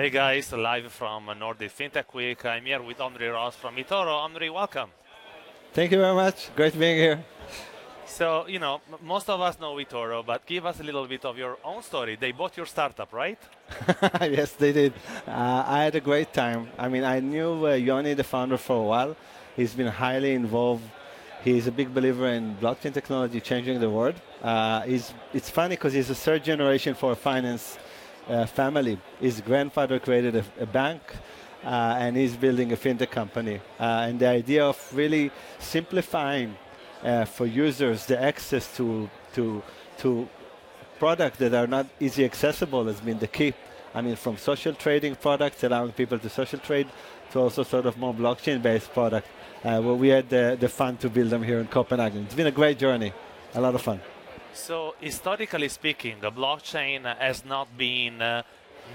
[0.00, 2.42] Hey guys, live from Nordic FinTech Week.
[2.46, 4.24] I'm here with Omri Ross from eToro.
[4.24, 4.88] Omri, welcome.
[5.74, 6.48] Thank you very much.
[6.56, 7.22] Great being here.
[8.06, 11.36] So, you know, most of us know eToro, but give us a little bit of
[11.36, 12.16] your own story.
[12.18, 13.38] They bought your startup, right?
[14.22, 14.94] yes, they did.
[15.28, 16.68] Uh, I had a great time.
[16.78, 19.16] I mean, I knew uh, Yoni, the founder, for a while.
[19.54, 20.84] He's been highly involved.
[21.44, 24.14] He's a big believer in blockchain technology changing the world.
[24.42, 27.76] Uh, it's funny because he's a third generation for finance
[28.30, 28.98] uh, family.
[29.20, 31.02] His grandfather created a, a bank.
[31.62, 33.60] Uh, and he's building a fintech company.
[33.78, 36.56] Uh, and the idea of really simplifying
[37.02, 39.62] uh, for users the access to to
[39.98, 40.26] to
[40.98, 43.52] products that are not easy accessible has been the key.
[43.94, 46.88] I mean, from social trading products allowing people to social trade
[47.32, 49.28] to also sort of more blockchain-based products,
[49.64, 52.24] uh, where we had the, the fun to build them here in Copenhagen.
[52.24, 53.12] It's been a great journey,
[53.54, 54.00] a lot of fun.
[54.52, 58.42] So, historically speaking, the blockchain has not been uh,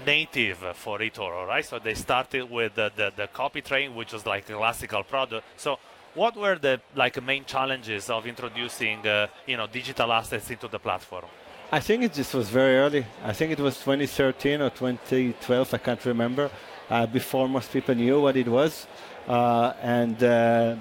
[0.04, 1.64] native for eToro, right?
[1.64, 5.46] So they started with the, the, the copy train, which was like a classical product.
[5.56, 5.78] So
[6.14, 10.78] what were the like main challenges of introducing uh, you know digital assets into the
[10.78, 11.24] platform?
[11.70, 13.04] I think it just was very early.
[13.24, 15.74] I think it was 2013 or 2012.
[15.74, 16.50] I can't remember.
[16.88, 18.86] Uh, before most people knew what it was,
[19.26, 20.76] uh, and uh,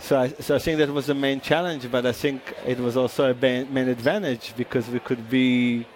[0.00, 1.90] so I, so I think that was the main challenge.
[1.90, 5.86] But I think it was also a main advantage because we could be,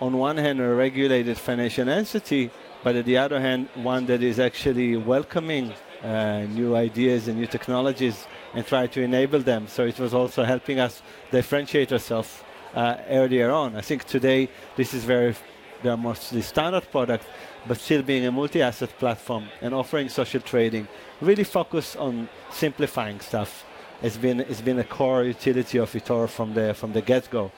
[0.00, 2.50] on one hand, a regulated financial entity,
[2.82, 7.46] but on the other hand, one that is actually welcoming uh, new ideas and new
[7.46, 9.68] technologies and try to enable them.
[9.68, 12.42] So it was also helping us differentiate ourselves
[12.74, 13.76] uh, earlier on.
[13.76, 15.34] I think today this is very,
[15.82, 17.26] they're mostly standard products,
[17.66, 20.88] but still being a multi-asset platform and offering social trading,
[21.20, 23.64] really focus on simplifying stuff.
[24.02, 27.52] It's been it's been a core utility of eToro from the from the get-go,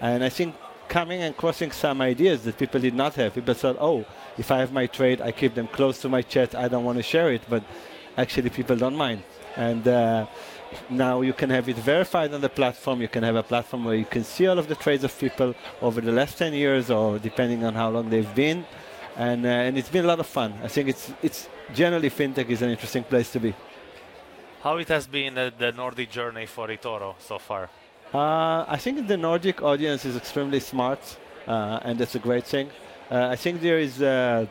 [0.00, 0.54] and I think
[0.88, 3.34] coming and crossing some ideas that people did not have.
[3.34, 4.04] People thought, oh,
[4.36, 6.54] if I have my trade, I keep them close to my chat.
[6.54, 7.62] I don't want to share it, but
[8.16, 9.22] actually people don't mind.
[9.56, 10.26] And uh,
[10.88, 13.00] now you can have it verified on the platform.
[13.00, 15.54] You can have a platform where you can see all of the trades of people
[15.80, 18.64] over the last 10 years or depending on how long they've been.
[19.16, 20.54] And, uh, and it's been a lot of fun.
[20.62, 23.54] I think it's, it's generally fintech is an interesting place to be.
[24.62, 27.70] How it has been uh, the Nordic journey for eToro so far?
[28.12, 31.00] Uh, I think the Nordic audience is extremely smart,
[31.46, 32.68] uh, and that's a great thing.
[33.10, 34.48] Uh, I think there is a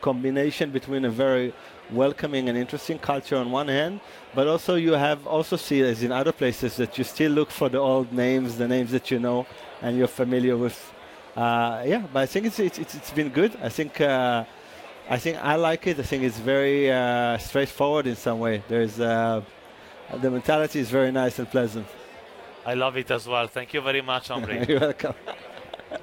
[0.00, 1.52] combination between a very
[1.90, 4.00] welcoming and interesting culture on one hand,
[4.34, 7.68] but also you have also see as in other places that you still look for
[7.68, 9.46] the old names, the names that you know
[9.82, 10.92] and you're familiar with.
[11.36, 13.56] Uh, yeah, but I think it's, it's, it's been good.
[13.62, 14.44] I think uh,
[15.08, 15.98] I think I like it.
[15.98, 18.62] I think it's very uh, straightforward in some way.
[18.68, 19.42] There's uh,
[20.20, 21.86] the mentality is very nice and pleasant.
[22.64, 23.46] I love it as well.
[23.46, 24.64] Thank you very much, Omri.
[24.68, 25.14] You're welcome.